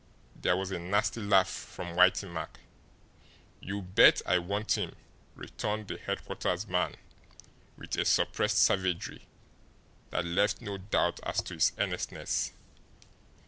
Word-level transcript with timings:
There 0.35 0.57
was 0.57 0.71
a 0.71 0.79
nasty 0.79 1.21
laugh 1.21 1.47
from 1.47 1.95
Whitey 1.95 2.27
Mack. 2.27 2.61
"You 3.59 3.83
BET 3.83 4.19
I 4.25 4.39
want 4.39 4.71
him!" 4.71 4.95
returned 5.35 5.89
the 5.89 5.99
headquarters 5.99 6.65
man 6.67 6.95
with 7.77 7.95
a 7.97 8.05
suppressed 8.05 8.57
savagery 8.57 9.27
that 10.09 10.25
left 10.25 10.59
no 10.59 10.79
doubt 10.79 11.19
as 11.21 11.43
to 11.43 11.53
his 11.53 11.73
earnestness. 11.77 12.51